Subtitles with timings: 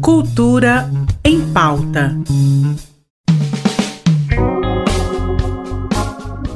[0.00, 0.90] Cultura
[1.24, 2.16] em pauta.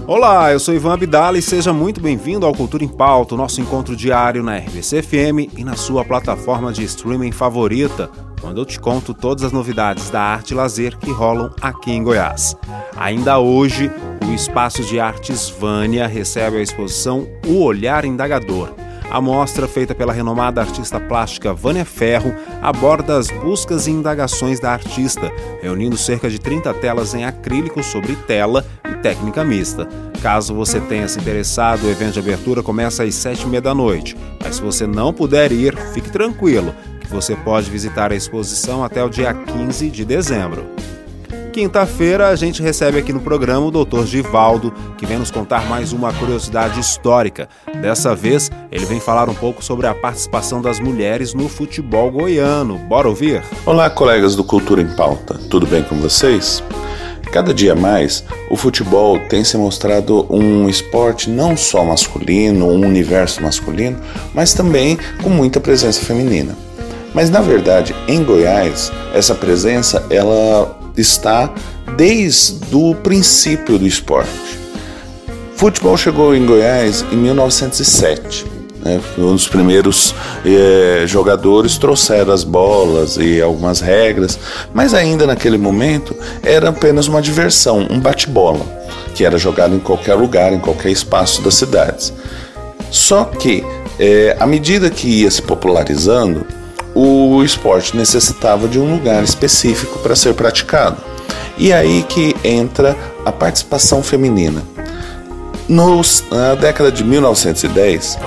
[0.07, 3.95] Olá, eu sou Ivan Abdala e seja muito bem-vindo ao Cultura em Pauta, nosso encontro
[3.95, 8.11] diário na RBC FM e na sua plataforma de streaming favorita,
[8.41, 12.03] quando eu te conto todas as novidades da arte e lazer que rolam aqui em
[12.03, 12.57] Goiás.
[12.97, 13.91] Ainda hoje,
[14.29, 18.75] o Espaço de Artes Vânia recebe a exposição O Olhar Indagador
[19.13, 24.73] a mostra, feita pela renomada artista plástica Vânia Ferro, aborda as buscas e indagações da
[24.73, 29.87] artista, reunindo cerca de 30 telas em acrílico sobre tela e técnica mista.
[30.23, 34.17] Caso você tenha se interessado, o evento de abertura começa às 7h30 da noite.
[34.43, 36.75] Mas se você não puder ir, fique tranquilo,
[37.11, 40.65] você pode visitar a exposição até o dia 15 de dezembro.
[41.53, 44.07] Quinta-feira a gente recebe aqui no programa o Dr.
[44.07, 47.47] Givaldo, que vem nos contar mais uma curiosidade histórica.
[47.83, 52.79] Dessa vez, ele vem falar um pouco sobre a participação das mulheres no futebol goiano.
[52.79, 53.43] Bora ouvir?
[53.67, 55.39] Olá, colegas do Cultura em Pauta.
[55.51, 56.65] Tudo bem com vocês?
[57.31, 63.43] Cada dia mais, o futebol tem se mostrado um esporte não só masculino, um universo
[63.43, 64.01] masculino,
[64.33, 66.57] mas também com muita presença feminina.
[67.13, 71.53] Mas na verdade, em Goiás, essa presença ela está
[71.97, 74.31] desde o princípio do esporte.
[75.57, 78.47] Futebol chegou em Goiás em 1907.
[78.83, 79.01] Né?
[79.17, 84.39] Os primeiros eh, jogadores trouxeram as bolas e algumas regras,
[84.75, 88.67] mas ainda naquele momento era apenas uma diversão, um bate-bola,
[89.15, 92.13] que era jogado em qualquer lugar, em qualquer espaço das cidades.
[92.91, 93.65] Só que,
[94.01, 96.45] eh, à medida que ia se popularizando,
[96.95, 100.97] o esporte necessitava de um lugar específico para ser praticado.
[101.57, 104.63] E aí que entra a participação feminina.
[105.69, 108.19] Nos, na década de 1910,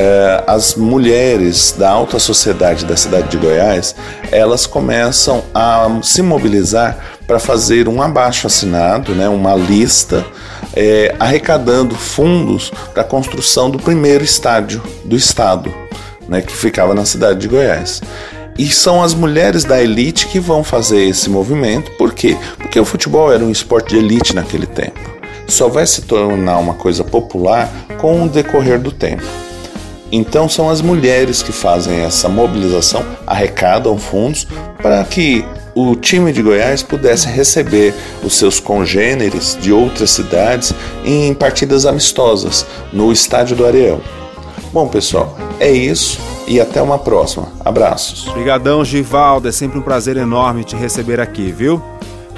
[0.00, 3.96] eh, as mulheres da alta sociedade da cidade de Goiás,
[4.30, 6.96] elas começam a se mobilizar
[7.26, 10.24] para fazer um abaixo assinado, né, uma lista,
[10.74, 15.74] eh, arrecadando fundos para a construção do primeiro estádio do estado,
[16.28, 18.02] né, que ficava na cidade de Goiás.
[18.58, 21.92] E são as mulheres da elite que vão fazer esse movimento.
[21.92, 22.36] Por quê?
[22.56, 24.98] Porque o futebol era um esporte de elite naquele tempo.
[25.46, 29.22] Só vai se tornar uma coisa popular com o decorrer do tempo.
[30.10, 34.46] Então são as mulheres que fazem essa mobilização, arrecadam fundos
[34.82, 35.44] para que
[35.74, 37.94] o time de Goiás pudesse receber
[38.24, 40.74] os seus congêneres de outras cidades
[41.04, 44.00] em partidas amistosas no estádio do Areão.
[44.72, 47.48] Bom, pessoal, é isso e até uma próxima.
[47.64, 48.26] Abraços.
[48.28, 49.48] Obrigadão, Givaldo.
[49.48, 51.82] É sempre um prazer enorme te receber aqui, viu?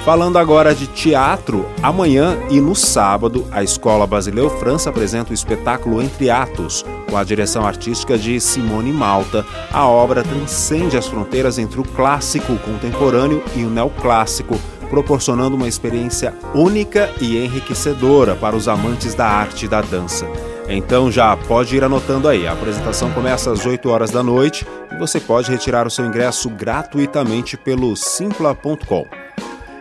[0.04, 6.00] Falando agora de teatro, amanhã e no sábado, a Escola Basileu França apresenta o espetáculo
[6.00, 9.44] Entre Atos, com a direção artística de Simone Malta.
[9.70, 16.34] A obra transcende as fronteiras entre o clássico, contemporâneo e o neoclássico, proporcionando uma experiência
[16.54, 20.26] única e enriquecedora para os amantes da arte e da dança.
[20.72, 22.46] Então já pode ir anotando aí.
[22.46, 26.48] A apresentação começa às 8 horas da noite e você pode retirar o seu ingresso
[26.48, 29.04] gratuitamente pelo simpla.com.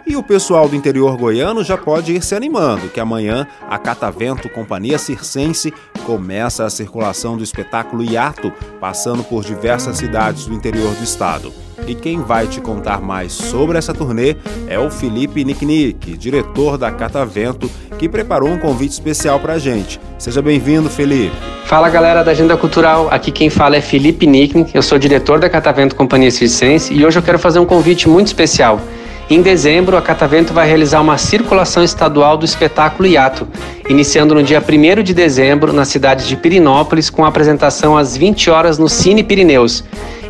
[0.07, 4.49] E o pessoal do interior goiano já pode ir se animando, que amanhã a Catavento
[4.49, 5.71] Companhia Circense
[6.09, 11.53] começa a circulação do espetáculo Iato, passando por diversas cidades do interior do estado.
[11.85, 14.35] E quem vai te contar mais sobre essa turnê
[14.67, 17.69] é o Felipe Nicknick, diretor da Catavento,
[17.99, 20.01] que preparou um convite especial para a gente.
[20.17, 21.35] Seja bem-vindo, Felipe.
[21.65, 25.47] Fala galera da Agenda Cultural, aqui quem fala é Felipe Nicknick, eu sou diretor da
[25.47, 28.81] Catavento Companhia Circense e hoje eu quero fazer um convite muito especial.
[29.29, 33.47] Em dezembro, a Catavento vai realizar uma circulação estadual do espetáculo Iato,
[33.87, 38.49] iniciando no dia 1 de dezembro na cidade de Pirinópolis, com a apresentação às 20
[38.49, 39.83] horas no Cine Pirineus,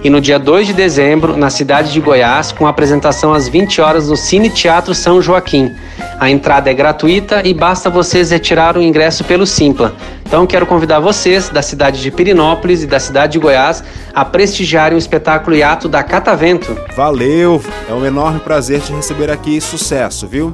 [0.04, 3.80] e no dia 2 de dezembro na cidade de Goiás, com a apresentação às 20
[3.80, 5.72] horas no Cine Teatro São Joaquim.
[6.20, 9.96] A entrada é gratuita e basta vocês retirar o ingresso pelo Simpla.
[10.30, 14.96] Então quero convidar vocês da cidade de Pirinópolis e da cidade de Goiás a prestigiarem
[14.96, 16.78] o espetáculo Iato da Catavento.
[16.96, 17.60] Valeu!
[17.90, 20.54] É um enorme prazer te receber aqui sucesso, viu?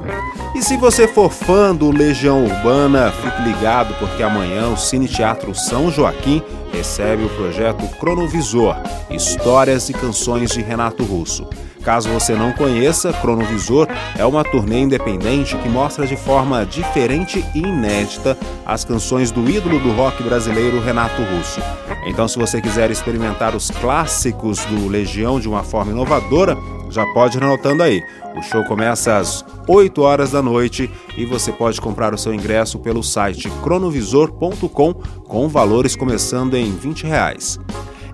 [0.54, 5.54] E se você for fã do Legião Urbana, fique ligado porque amanhã o Cine Teatro
[5.54, 6.42] São Joaquim
[6.72, 8.78] recebe o projeto Cronovisor
[9.10, 11.46] Histórias e Canções de Renato Russo.
[11.86, 13.86] Caso você não conheça, Cronovisor
[14.18, 18.36] é uma turnê independente que mostra de forma diferente e inédita
[18.66, 21.60] as canções do ídolo do rock brasileiro Renato Russo.
[22.04, 26.58] Então, se você quiser experimentar os clássicos do Legião de uma forma inovadora,
[26.90, 28.02] já pode ir anotando aí.
[28.36, 32.80] O show começa às 8 horas da noite e você pode comprar o seu ingresso
[32.80, 37.60] pelo site cronovisor.com com valores começando em 20 reais.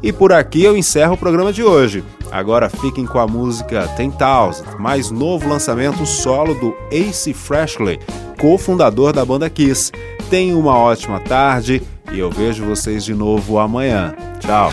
[0.03, 2.03] E por aqui eu encerro o programa de hoje.
[2.31, 8.01] Agora fiquem com a música Ten Thousand, mais novo lançamento solo do Ace Freshley,
[8.39, 9.93] cofundador da banda Kiss.
[10.29, 14.15] Tenham uma ótima tarde e eu vejo vocês de novo amanhã.
[14.41, 14.73] Tchau.